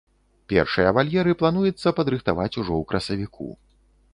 [0.53, 3.47] Першыя вальеры плануецца падрыхтаваць ужо ў красавіку.